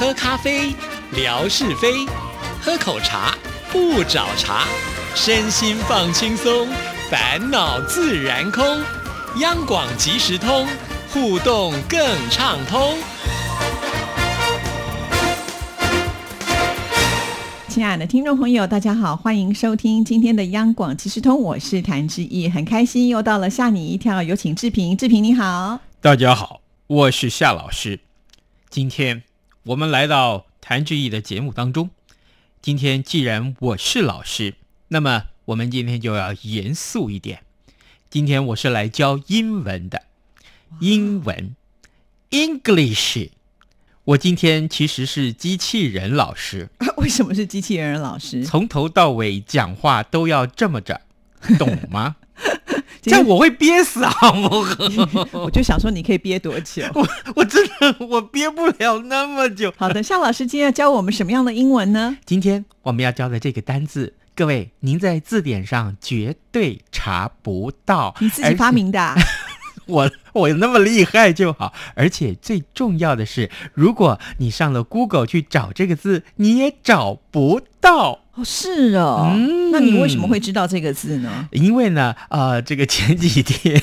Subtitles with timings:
[0.00, 0.74] 喝咖啡，
[1.12, 2.08] 聊是非；
[2.58, 3.36] 喝口茶，
[3.70, 4.64] 不找茬。
[5.14, 6.66] 身心放轻松，
[7.10, 8.64] 烦恼自然空。
[9.40, 10.66] 央广即时通，
[11.10, 12.00] 互动更
[12.30, 12.96] 畅通。
[17.68, 28.00] 亲爱的听众朋友，大家好，欢迎收听今天的央广即时通，我是谭志毅，很开心又到了吓你一跳，有请志平，志平你好，大家好，我是夏老师。
[28.70, 29.22] 今天
[29.64, 31.90] 我们来到谭志毅的节目当中。
[32.62, 34.54] 今天既然我是老师，
[34.88, 37.42] 那么我们今天就要严肃一点。
[38.08, 40.04] 今天我是来教英文的，
[40.80, 41.54] 英文
[42.30, 43.28] ，English。
[44.04, 48.42] 我今天其实是机器人老师， 为什么是机器人老师？
[48.42, 51.02] 从头到尾讲话都要这么着，
[51.58, 52.16] 懂吗？
[53.02, 54.12] 这样我会憋死啊！
[54.32, 54.66] 我
[55.44, 56.82] 我就想说，你可以憋多久？
[56.94, 59.72] 我我真的我憋不了那么久。
[59.76, 62.18] 好的，夏老师今天要教我们什么样的英文呢？
[62.26, 69.14] 今天我们要教的这个单字，各位您在字典上绝对查不到，你自己发明的。
[69.86, 78.20] 我我那么厉害就好，而且最重要的是，如果你上了 Google 去找这个字，你也找不到。
[78.34, 79.34] 哦，是哦，
[79.72, 81.48] 那你为什么会知道这个字呢？
[81.50, 83.82] 因为呢，呃，这个前几天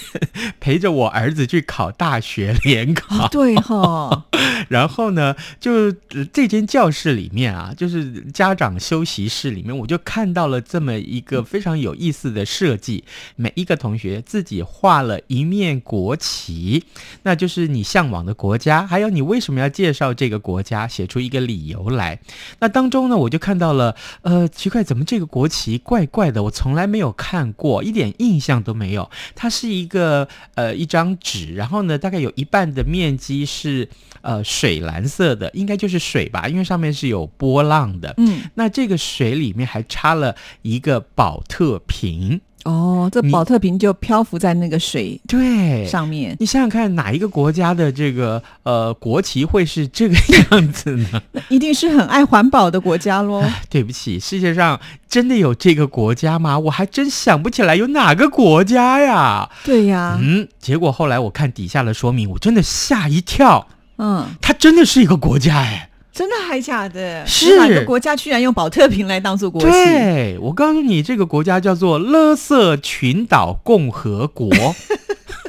[0.62, 4.26] 陪着我儿子去考大学联考，对哈。
[4.70, 5.92] 然后呢，就
[6.32, 13.04] 这间教室里面啊，就是家长休息室里面，我就看到了这么一个非常有意思的设计。
[13.36, 16.86] 每一个同学自己画了一面国旗，
[17.24, 22.20] 那就是你向往的国家，还有你为什么要介绍这个国家，写出一个理由来。
[22.60, 24.37] 那当中呢，我就看到了，呃。
[24.38, 26.44] 呃，奇怪，怎么这个国旗怪怪的？
[26.44, 29.10] 我从来没有看过，一点印象都没有。
[29.34, 33.90] 它是一个呃一张纸，然后呢，大概有一半的面积是
[34.22, 38.14] 呃水蓝色的，应该就是水吧，因为上面是有波浪的。
[38.18, 42.40] 嗯，那这个水里面还插了一个保特瓶。
[42.68, 46.36] 哦，这保特瓶就漂浮在那个水对上面。
[46.40, 50.16] 你想想看，哪一个国家的这个呃国旗会是这个
[50.52, 51.22] 样子呢？
[51.48, 53.42] 一定是很爱环保的国家喽。
[53.70, 56.60] 对不起，世界上真的有这个国家吗？
[56.60, 59.50] 我还真想不起来有哪个国家呀。
[59.64, 63.68] 对呀，嗯，结果后来我看底下的说明，我真的吓一跳。
[63.98, 65.90] 嗯，它真的是一个国家哎。
[66.18, 67.24] 真的还假的？
[67.28, 69.68] 是哪个国家居然用保特瓶来当做国旗？
[69.68, 74.50] 对，我告诉你，这个国家叫做勒瑟群岛共和国。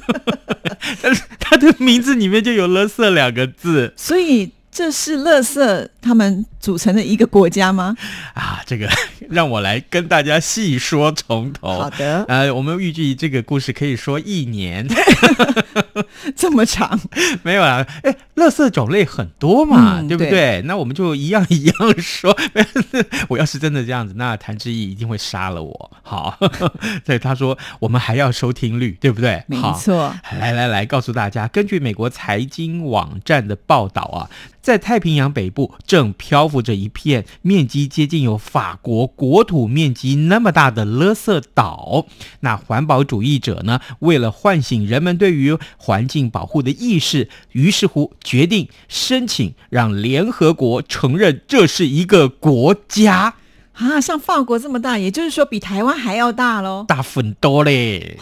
[1.01, 4.51] 但是它的名字里面就有“勒瑟”两个字，所以。
[4.71, 7.95] 这是乐色他们组成的一个国家吗？
[8.33, 8.89] 啊，这个
[9.29, 11.81] 让我来跟大家细说从头。
[11.81, 14.89] 好的，呃，我们预计这个故事可以说一年，
[16.35, 16.99] 这么长？
[17.45, 20.63] 没有啊，哎，乐色种类很多嘛，对不对？
[20.63, 22.35] 那我们就一样一样说。
[23.29, 25.91] 我要是真的这样子，那谭志毅一定会杀了我。
[26.03, 26.39] 好，
[27.05, 29.45] 所以他说我们还要收听率，对不对？
[29.47, 30.15] 没错。
[30.41, 34.31] 来来来，告诉大家，根据美国财经网站的报道啊。
[34.61, 42.07] 在太平洋北部，正漂浮着一片面积接近有法国国土面积那么大的垃圾岛。
[42.39, 53.35] 那环保主义者呢，为了唤醒人们对于环境保护的意识，于是乎决定申请让联合国承认这是一个国家。
[53.79, 58.19] 啊，像法国这么大，也就是说比台湾还要大喽，大很多嘞，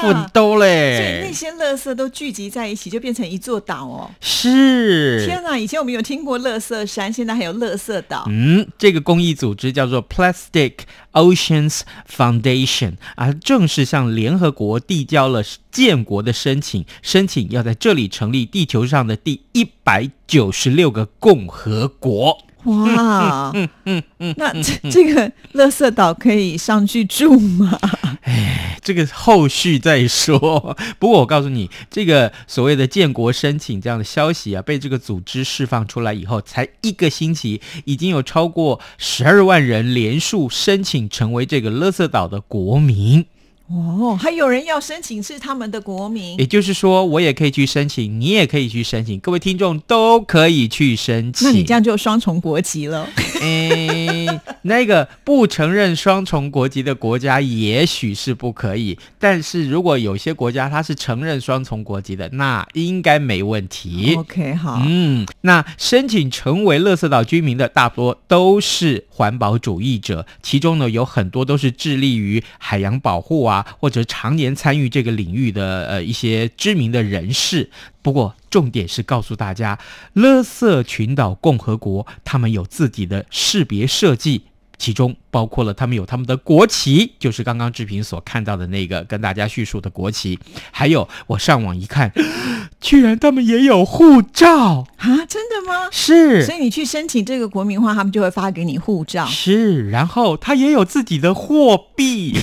[0.00, 4.10] 很多嘞，所以那些垃圾都聚集在一起，就变成一座岛哦。
[4.18, 5.58] 是，天哪！
[5.58, 8.24] 以前我们有听过垃圾山，现在还有垃圾岛。
[8.28, 10.72] 嗯，这个公益组织叫做 Plastic
[11.12, 22.38] Oceans Foundation 啊，正式向联合国递交了建国的申请，申请要在这里成立地球上的第一百九十六个共和国。
[22.64, 27.78] 哇，嗯嗯嗯，那这这个乐色岛可以上去住吗？
[28.22, 30.76] 哎，这个后续再说。
[30.98, 43.24] 不过我告诉你，这个所谓的建国申请这样的消息啊，被这个组织释放出来以后，才一个星期，已经有超过十二万人连数申请成为这个乐色岛的国民。
[43.70, 51.46] 哦，还有人要申请是他们的国民，也就是说，我也可以去申请，你也可以去申请，各位听众都可以去申请。
[51.46, 53.06] 那你这样就双重国籍了。
[53.42, 54.26] 诶，
[54.62, 64.14] 那个不承认双重国籍的国家也许是不可以，但是如果有些国家它是承认双重国籍的，那应该没问题。
[64.16, 73.57] OK，好，嗯，那申请成为乐色岛居民的大多都是环保主义者，其中呢有很多都是致力于海洋保护啊。
[73.58, 77.70] 啊，或者常年参与这个领域的呃一些知名的人士。
[78.02, 79.78] 不过，重点是告诉大家，
[80.12, 84.42] 勒瑟群岛共和国他们有自己的识别设计。
[84.78, 90.38] 其中包括了他们有他们的国旗，就是刚刚志平所看到的那个跟大家叙述的国旗，
[90.70, 92.12] 还有我上网一看，
[92.80, 95.26] 居然他们也有护照啊！
[95.26, 95.88] 真的吗？
[95.90, 99.26] 是，所以你去申请这个国民化，他们就会发给你护照。
[99.26, 102.38] 是，然后他也有自己的货币。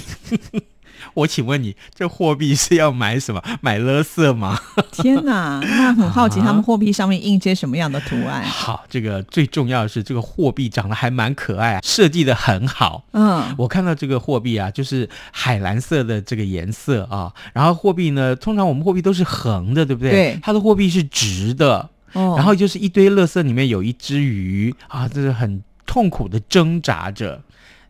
[1.16, 3.42] 我请问你，这货币是要买什么？
[3.62, 4.60] 买勒色吗？
[4.94, 8.44] 天哪，那很好奇，他们货币上面印些什么样的图案？
[8.44, 13.04] 好，这个最重要的是，这个货币长得还蛮可爱，设计的很好。
[13.14, 20.12] 嗯，我看到这个货币啊，就是海蓝色的这个颜色啊，然后货币呢，通常我们货币都是横的，对不对？
[20.12, 21.90] 对，它的货币是直的。
[22.14, 27.42] 哦，然后就是一堆乐色，里面有一只鱼啊，这是很痛苦的挣扎着。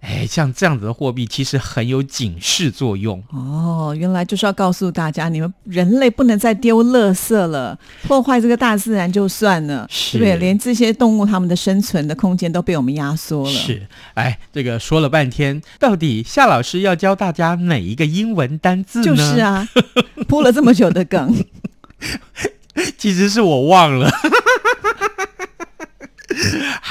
[0.08, 3.96] 哎，像这样子的货币其实很有警示作用哦。
[3.98, 10.36] 原来就是要告诉大家，你们人类不能再丢垃圾了，破坏这个大自然就算了，对不对？
[10.38, 13.52] 连这些动物它们的生存的空间都被我们压缩了。
[13.52, 19.06] 是，哎，这个说了半天，到底夏老师要教大家哪一个英文单字呢？
[19.06, 19.68] 就是啊，
[20.30, 21.36] 铺了这么久的梗，
[22.98, 24.12] 其实是我忘了。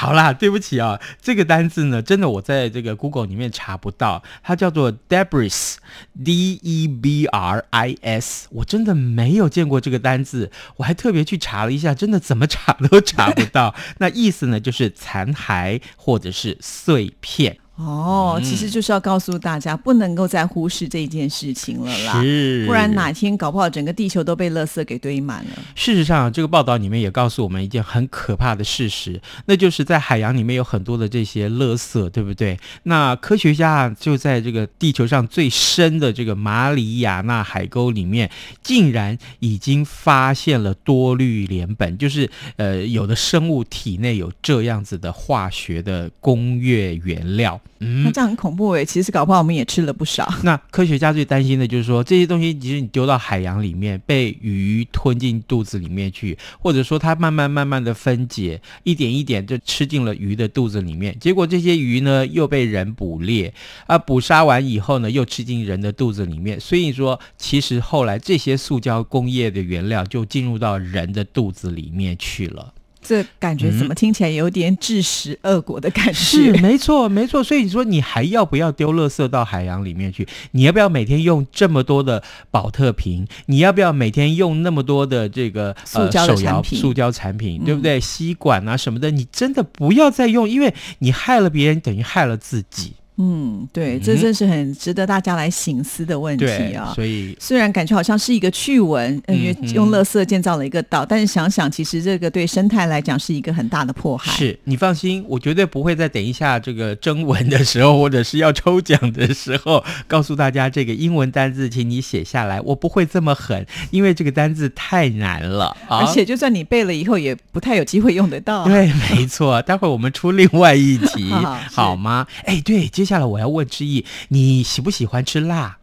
[0.05, 13.73] 好啦，对不起啊，这个单字呢，真的我在这个 Google 里面查不到，它叫做 debris，d e b r i s，我真的没有见过这个单字，我还特别去查了一下，真的怎么查都查不到。
[13.97, 17.57] 那意思呢，就是残骸或者是碎片。
[17.77, 25.51] 哦，其实就是要告诉大家，不能够再忽视这件事情了啦，是，不然哪天搞不好整个地球都被垃圾给堆满了。
[25.75, 32.57] 事实上，这个报道里面也告诉我们一件很可怕的事实，那就是在海洋里面有很多的这些垃圾，对不对？
[32.83, 38.31] 那科学家就在这个地球上最深的这个马里亚纳海沟里面，
[38.63, 47.59] 竟然已经发现了多氯联苯，就是呃，有的生物体内有这样子的化学的工业原料。
[47.77, 50.27] 那这样很恐怖诶，其实搞不好我们也吃了不少。
[50.43, 61.15] 那科学家最担心的就是说，这些东西其实你丢到海洋里面，被鱼吞进肚子里面去，或者说它慢慢慢慢的分解，一点一点就吃进了鱼的肚子里面。
[61.19, 63.53] 结果这些鱼呢，又被人捕猎，
[63.87, 66.59] 啊，捕杀完以后呢，又吃进人的肚子里面。
[66.59, 72.73] 所以说，其实后来这些塑胶工业的原料就进入到人的肚子里面去了。
[73.07, 76.13] 这感觉怎么听起来有点自食恶果的感觉？
[76.13, 77.43] 是，没错，没错。
[77.43, 80.27] 所以你说你还要不要丢垃圾到海洋里面去？
[80.51, 83.27] 你要不要每天用这么多的保特瓶？
[83.45, 86.79] 你要不要每天用那么多的这个塑胶产品？
[86.79, 87.99] 塑胶产品，对不对？
[87.99, 92.93] 吸管啊什么的，你真的不要再用，因为你害了别人，等于害了自己。
[93.17, 96.91] 嗯，对，这真是很值得大家来醒思的问题啊。
[96.95, 104.31] 所以虽然感觉好像是一个趣闻，因为用垃圾建造了一个岛，但是想想，其实这个对生态来讲是一个很大的迫害。
[104.33, 112.59] 是你放心，我绝对不会在等一下这个征文的时候，或者是要抽奖的时候，告诉大家这个英文单字，请你写下来。
[112.59, 118.65] 我不会这么狠，因为这个单字太难了，而且就算你背了以后，也不太有机会用得到。
[118.65, 119.61] 对，没错。
[119.61, 121.31] 待会儿我们出另外一题，
[121.71, 122.27] 好吗？
[122.43, 125.77] 哎，对，接接下来我要问知意，你喜不喜欢吃辣？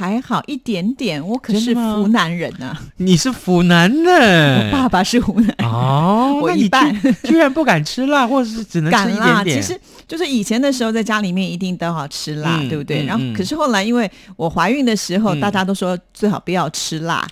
[0.00, 2.74] 还好一点点，我可是湖南人呢。
[2.96, 6.40] 你是湖南的，我爸爸是湖南哦。
[6.40, 6.90] 我一半
[7.22, 9.60] 居然不敢吃辣，或者是只能吃一点点。
[9.60, 13.04] 其实就是以前的时候，在家里面一定都要吃辣，对不对？
[13.04, 17.28] 然后可是后来，因为我怀孕的时候，大家都说最好不要吃辣，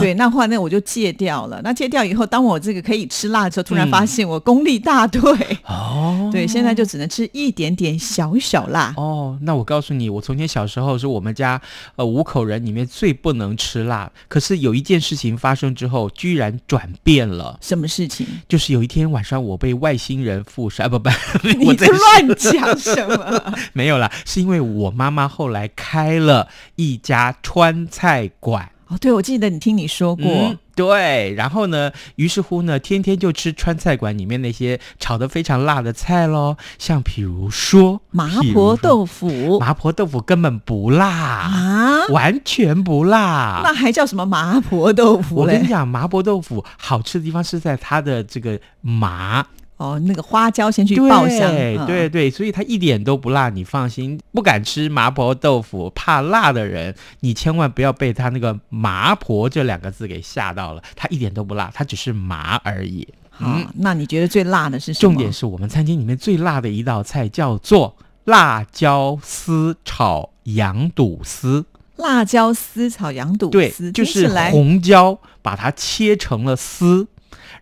[0.00, 0.12] 对。
[0.14, 1.60] 那后来呢，我就戒掉了。
[1.62, 5.22] 那戒掉以后，当我这个可以吃辣的时候，突然发现我功力大退
[5.66, 6.28] 哦。
[6.32, 9.38] 对，现在就只能吃一点点小小辣哦。
[9.42, 11.60] 那我告诉你，我从前小时候是我们家
[11.94, 12.07] 呃。
[12.08, 17.58] 五口人里面最不能吃辣，可是有一件事情发生之后，居然转变了。
[17.60, 18.26] 什么事情？
[18.48, 20.88] 就是有一天晚上，我被外星人附身。
[20.88, 21.10] 不不，
[21.58, 23.54] 你在乱讲什么？
[23.74, 28.72] 没有啦，是因为我妈妈后来开了一家川菜馆。
[28.86, 30.56] 哦，对，我记得你听你说过。
[30.78, 31.90] 对，然后呢？
[32.14, 49.44] 于是乎呢，天天就吃川菜馆里面那些炒的非常辣的菜喽，像比如说麻婆豆腐，麻婆豆腐根本不辣啊，完全不辣，那还叫什么麻婆豆腐我跟你讲，麻婆豆腐好吃的地方是在它的这个麻。
[49.78, 54.20] 哦，那个花椒先去爆香，对对对，所以它一点都不辣，你放心。
[54.32, 60.82] 不敢吃麻婆豆腐、怕辣的人，你千万不要被它那个“麻婆”这两个字给吓到了。
[60.96, 63.06] 它一点都不辣，它只是麻而已。
[63.40, 65.12] 嗯，那你觉得最辣的是什么？
[65.12, 71.64] 重点是我们餐厅里面最辣的一道菜叫做辣椒丝炒羊肚丝。
[71.94, 77.06] 辣椒丝炒羊肚对丝，，就是来红椒，把它切成了丝。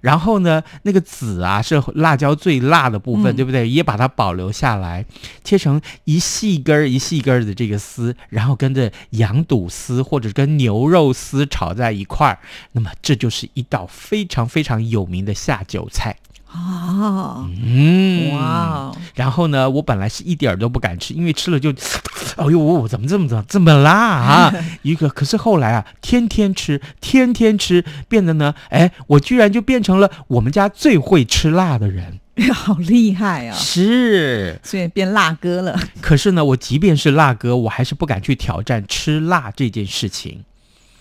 [0.00, 3.68] 然后呢，那个籽啊是辣椒最辣的部分，嗯对不对？
[3.68, 5.04] 也把它保留下来，
[5.42, 12.38] 切成一细根儿一细根儿的这个丝，然后跟着羊肚丝或者跟牛肉丝炒在一块儿。
[12.72, 16.16] 那么这就是一道非常非常有名的下酒菜。
[16.56, 21.70] 哦，嗯，哇哦，然后呢，我本来是一点儿都不敢吃，因为吃了就，
[22.36, 24.54] 哎呦，我怎么这么怎么这么辣啊？
[24.82, 32.20] 一个，可是后来啊，天天吃，天天吃，变得呢，哎，我居然就变成了我们家最会吃辣的人。
[32.52, 33.56] 好厉害啊！
[33.56, 35.78] 是，所以变辣哥了。
[36.02, 40.44] 可是呢，我即便是辣哥，我还是不敢去挑战吃辣这件事情。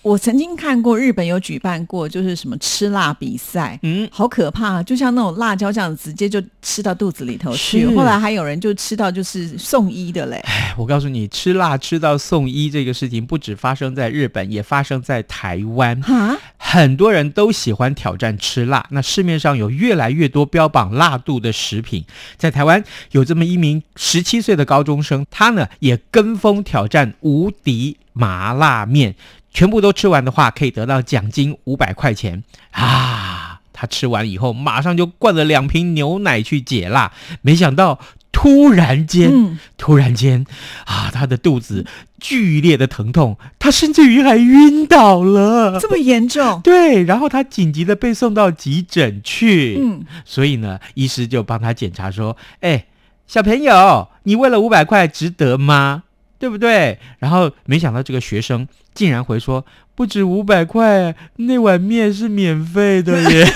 [0.06, 7.84] 我曾经看过日本有举办过，就是什么吃辣比赛，嗯，好可怕，就像那种辣椒这样，直接就吃到肚子里头去。
[7.88, 10.36] 后来还有人就吃到就是送医的嘞。
[10.44, 16.00] 哎，我告诉你，吃辣吃到送医这个事情，不止发生在日本，也发生在台湾。
[16.02, 22.04] 哈，很多人都喜欢挑战吃辣，那市面上有越来越多标榜辣度的食品。
[22.36, 29.14] 在台湾有这么一名十七岁的高中生，他呢也跟风挑战无敌麻辣面，
[29.52, 33.60] 全部都吃完的话，可以得到奖金五百块钱啊！
[33.78, 37.98] 他吃完以后，马上就灌了两瓶牛奶去解辣，没想到
[38.32, 40.46] 突然间，嗯，突然间，
[40.86, 41.84] 啊，他的肚子
[42.18, 45.78] 剧烈的疼痛，他甚至于还晕倒了。
[45.78, 46.58] 这么严重？
[46.64, 49.78] 对，然后他紧急的被送到急诊去。
[49.78, 52.86] 嗯，所以呢，医师就帮他检查说：“哎，
[53.26, 56.04] 小朋友，你为了五百块值得吗？
[56.38, 58.66] 对不对？”然后没想到这个学生
[58.96, 63.46] 竟然回说：“不止五百块，那碗面是免费的 耶！”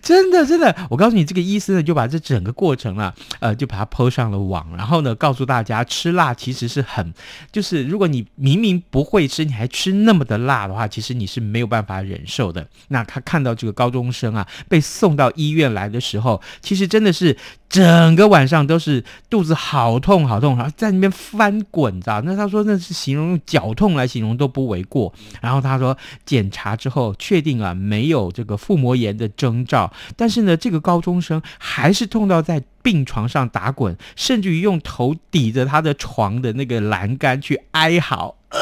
[0.00, 7.12] 真的，真的，我告诉你，这个医生呢，就把这整个过程啊，呃，就把它抛上了网，然后呢，告诉大家，吃辣其实是很，
[7.52, 12.66] 就是如果你明明不会吃，你还吃那么的辣的话，其实你是没有办法忍受的。
[12.88, 17.36] 那他看到这个高中生啊，被送到医院来的时候，其实真的是
[17.68, 22.20] 整个晚上都是肚子好痛好痛，然后在那边翻滚，知道？
[22.22, 25.12] 那他说那是形容用绞痛来形容都不为过。
[25.40, 38.36] 然后他说检查之后确定啊没有这个腹膜炎的征兆，但是呢这个高中生还是痛到在病床上打滚，甚至于用头抵着他的床的那个栏杆去哀嚎。
[38.50, 38.58] 哎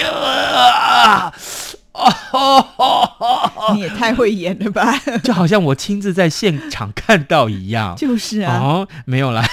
[0.00, 1.32] 呀！
[2.30, 4.96] 哦，你也太会演了吧？
[5.24, 7.96] 就好像我亲自在现场看到一样。
[7.96, 9.44] 就是啊，哦，没有啦，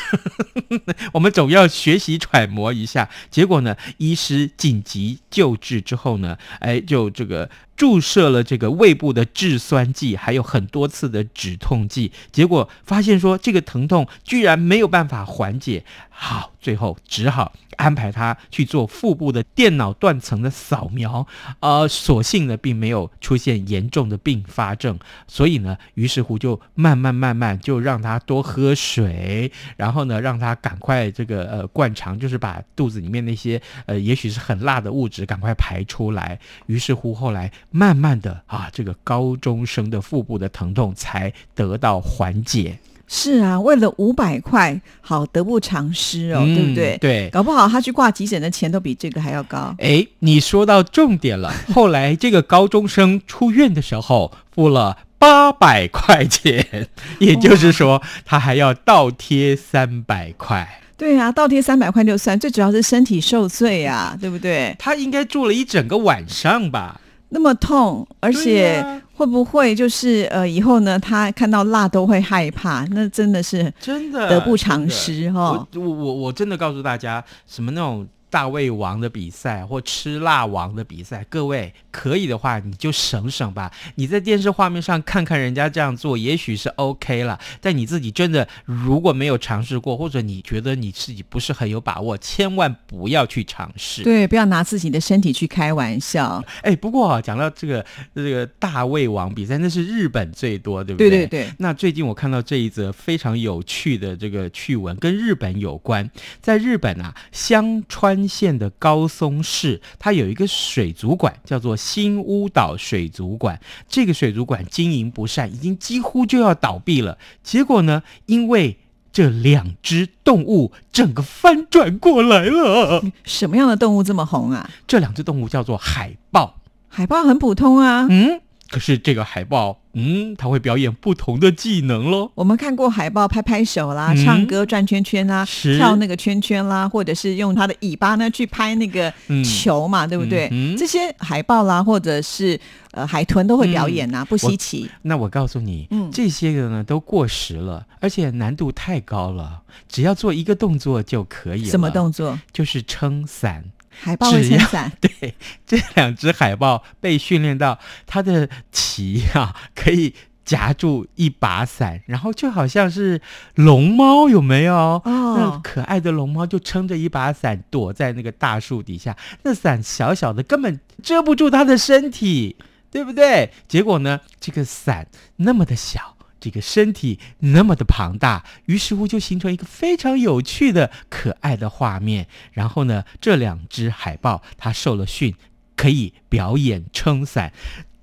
[1.13, 3.09] 我们总要学习揣摩一下。
[3.29, 21.27] 结果呢，医师紧急救治之后呢，哎，就这个注射了这个胃部的制酸剂，还有很多次的止痛剂，结果发现说这个疼痛居然没有办法缓解，好，最后只好安排他去做腹部的电脑断层的扫描，
[21.59, 36.39] 呃，所幸呢并没有出现严重的并发症，所以呢，于是乎就慢慢慢慢就让他多喝水，然后呢让他赶快这个呃灌肠，就是把肚子里面那些呃也许是很辣的物质赶快排出来。
[36.67, 46.99] 于是乎后来慢慢的啊，这个高中生的腹部的疼痛才得到缓解，是啊，为了五百块，好得不偿失哦，对不对嗯？
[46.99, 47.29] 对。
[47.31, 49.75] 搞不好他去挂急诊的钱都比这个还要高。
[49.79, 51.53] 哎，你说到重点了。
[51.73, 56.87] 后来这个高中生出院的时候，付了八百块钱，
[57.19, 60.81] 也就是说他还要倒贴三百块。
[60.95, 64.73] 对啊，倒贴三百块就算，最主要是身体受罪啊，对不对？
[64.79, 67.01] 他应该住了一整个晚上吧？
[67.35, 68.81] 那么痛，而且
[69.13, 72.85] 会不会就是呃以后呢，他看到辣都会害怕？
[72.91, 83.71] 那真的是真的得不偿失哈、我我我我真的告诉大家，什么那种大胃王的比赛或吃辣王的比赛，各位可以的话你就省省吧。
[83.95, 94.03] 你在电视画面上看看人家这样做，也许是 OK 了，但你自己真的如果没有尝试过，或者你觉得你自己不是很有把握，千万不要去尝试。
[94.03, 96.43] 对，不要拿自己的身体去开玩笑。
[96.61, 106.11] 哎，不过啊，讲到这个这个大胃王比赛，那是日本最多，对不对对对对，那最近我看到这一则非常有趣的这个趣闻，跟日本有关。
[106.41, 113.59] 在日本啊，香川县的高松市，它有一个水族馆，叫做新屋岛水族馆。
[113.87, 117.17] 这个水族馆经营不善，已经几乎就要倒闭了。
[117.43, 118.77] 结果呢，因为
[119.11, 123.03] 这两只动物整个翻转过来了。
[123.23, 124.69] 什么样的动物这么红啊？
[124.85, 126.61] 这两只动物叫做海豹。
[126.87, 132.31] 海豹很普通啊，嗯，可是这个海豹，嗯，它会表演不同的技能喽。
[132.33, 135.45] 我们看过海豹拍拍手啦，唱歌转圈圈啦，
[135.77, 140.49] 跳那个圈圈啦，或者是用它的尾巴呢去拍那个球嘛，对不对？
[140.75, 142.59] 这些海豹啦，或者是
[142.91, 144.89] 呃海豚都会表演呐，不稀奇。
[145.03, 151.69] 那我告诉你，这些个呢都过时了，而且难度太高了，只要做一个动作就可以了。
[151.69, 152.39] 什么动作？
[152.51, 153.63] 就是撑伞。
[154.01, 155.33] 海豹会撑伞， 对，
[155.65, 163.19] 这两只海豹被训练到它的鳍啊可以夹住一把伞，然后就好像是
[163.55, 164.75] 龙猫有没有？
[164.75, 172.55] 哦，那可爱的龙猫就撑着一把伞躲在那个大树底下，那伞小小的，根本遮不住它的身体，
[172.91, 173.51] 对不对？
[173.67, 176.14] 结果呢，这个伞那么的小。
[176.45, 182.27] 这个身体那么的庞大，于是乎就形成一个非常有趣的、可爱的画面。
[182.51, 185.33] 然后呢，这两只海豹它受了训，
[185.75, 187.51] 可以表演撑伞，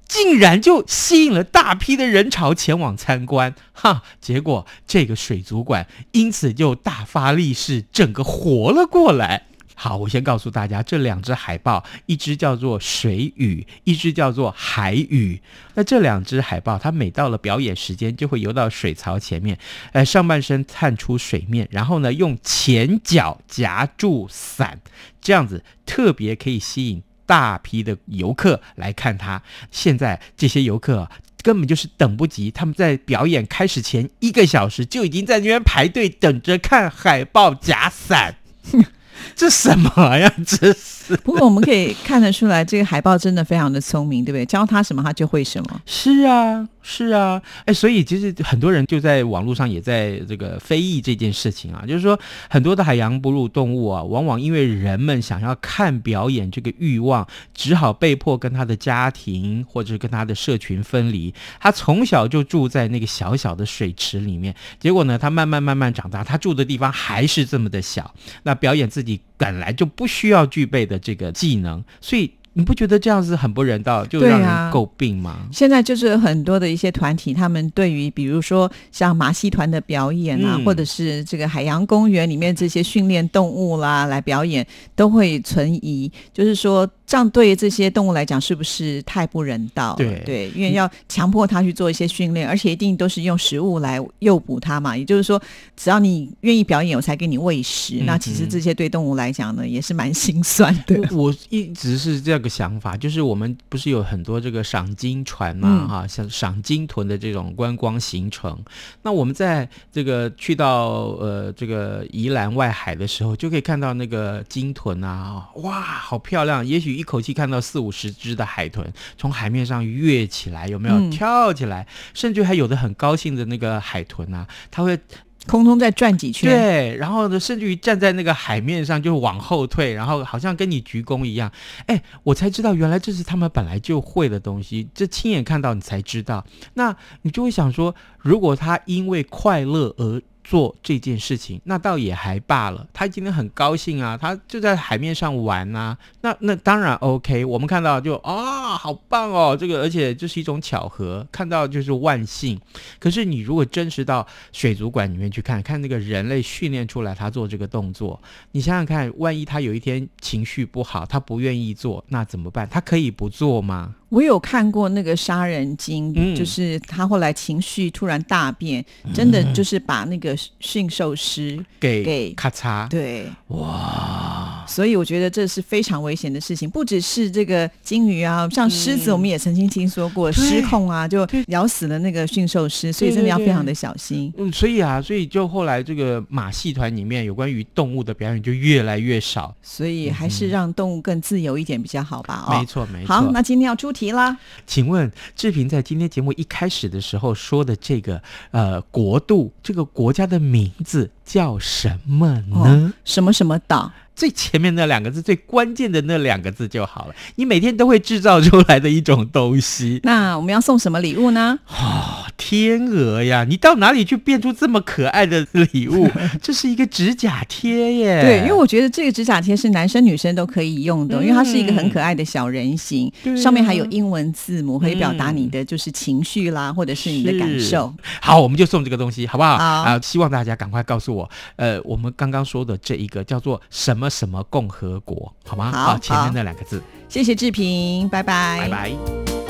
[0.08, 3.54] 竟然就吸引了大批的人潮前往参观。
[3.72, 9.46] 哈，结果这个水族馆因此就大发利市，整个活了过来。
[9.82, 15.42] 好，我先告诉大家，这两只海豹，一只叫做水雨，一只叫做海雨。
[15.74, 19.58] 那这两只海豹，它每到了表演时间，就会游到水槽前面，
[19.90, 24.80] 呃，上半身探出水面，然后呢，用前脚夹住伞，
[25.20, 29.42] 这样子特别可以吸引大批的游客来看它。
[29.72, 31.10] 现在这些游客
[31.42, 38.36] 根本就是等不及，他们在表演开始前一个小时就已经在那边排队等着看海豹夹伞。
[39.34, 40.32] 这什么呀？
[40.46, 41.01] 这是。
[41.24, 44.46] 不过我们可以看得出来，这个海豹真的非常的聪明，对不对？
[44.46, 45.80] 教他什么，他就会什么。
[45.86, 46.68] 是啊。
[46.84, 52.18] 是啊，哎，所以其实很多人就在网络上也在这个非议这件事情啊，就是说
[52.50, 61.32] 很多的海洋哺乳动物啊，往往因为人们想要看表演这个欲望，只好被迫跟他的家庭或者是跟他的社群分离。
[61.60, 72.30] 他从小就住在那个小小的水池里面，结果呢，他慢慢慢慢长大，他住的地方还是这么的小，那表演自己本来就不需要具备的这个技能，所以。
[72.54, 75.46] 你不觉得这样子很不人道，就让人诟病吗？
[75.52, 86.88] 现在就是很多的一些团体，他们对于比如说像马戏团的表演啊，或者是这个海洋公园里面这些训练动物啦来表演，都会存疑，就是说。
[87.04, 89.94] 这样对这些动物来讲是不是太不人道？
[89.96, 94.96] 对对，因为要强迫它去做一些训练，而且一定都是用食物来诱捕它嘛。
[94.96, 95.38] 也就是说，
[95.76, 97.96] 只要你愿意表演，我才给你喂食。
[98.06, 100.98] 那其实这些对动物来讲呢，也是蛮心酸的。
[101.14, 108.62] 我一直是这个想法，就是我们不是有很多这个赏金船嘛，哈，像赏金豚的这种观光行程。
[109.02, 110.88] 那我们在这个去到
[111.20, 116.66] 呃这个宜兰外海的时候，就可以看到那个金豚啊，哇，好漂亮！
[116.66, 121.86] 也许一口气看到四五十只的海豚从海面上跃起来，有没有跳起来？
[122.12, 124.98] 甚至还有的很高兴的那个海豚啊，它会
[125.46, 131.50] 空中再转几圈，对，然后呢，甚至于站在那个海面上就往后退，然后好像跟你鞠躬一样。
[131.86, 136.44] 哎，我才知道原来这是他们本来就会的东西，这亲眼看到你才知道。
[136.74, 142.86] 那你就会想说，如果他因为快乐而做这件事情，那倒也还罢了。
[142.92, 145.96] 他今天很高兴啊，他就在海面上玩啊。
[146.20, 147.44] 那那当然 OK。
[147.44, 152.60] 我们看到就啊，好棒哦，这个而且这是一种巧合，看到就是万幸。
[152.98, 158.20] 可是你如果真实到水族馆里面去看看那个人类训练出来他做这个动作，
[158.52, 162.68] 你想想看，万一他有一天情绪不好，他不愿意做，那怎么办？
[162.68, 163.94] 他可以不做吗？
[164.12, 174.66] 我有看过那个杀人鲸，就是他后来情绪突然大变，真的就是把那个驯兽师给给咔嚓，对，哇！
[174.68, 184.30] 所以我觉得这是非常危险的事情，不只是这个鲸鱼啊，像狮子，我们也曾经听说过失控啊，就咬死了那个驯兽师，所以真的要非常的小心。
[184.36, 192.44] 嗯，所以啊，所以就后来这个马戏团里面有关于动物的表演就越来越少，所以还是让动物更自由一点比较好吧？
[192.46, 193.14] 哦，没错，没错。
[193.14, 194.01] 好，那今天要出题。
[194.02, 194.36] 题啦，
[194.66, 202.92] 请问志平在今天节目一开始的时候说的这个呃国度，这个国家的名字叫什么呢？
[203.04, 203.92] 什么什么岛？
[204.22, 207.14] 最前面那两个字，最关键的那两个字就好了。
[207.34, 209.98] 你每天都会制造出来的一种东西。
[210.06, 211.58] 那我们要送什么礼物呢？
[211.66, 213.42] 哦，天鹅呀！
[213.42, 216.08] 你到哪里去变出这么可爱的礼物？
[216.40, 218.22] 这是一个指甲贴耶。
[218.22, 227.92] 对，因为我觉得这个指甲贴是男生女生都可以用的，因为它是一个很可爱的小人形，上面还有英文字母，可以表达你的就是情绪啦，或者是你的感受。
[228.20, 229.54] 好，我们就送这个东西，好不好？
[229.54, 233.92] 啊，希望大家赶快告诉我，呃，我们刚刚说的这一个叫做什么？
[233.92, 235.72] 什么什么共和国，好吗？
[235.72, 236.82] 好，前面那两个字。
[237.08, 239.41] 谢谢志平，拜拜，拜拜。